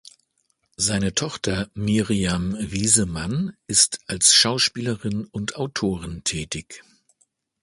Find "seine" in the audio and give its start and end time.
0.77-1.13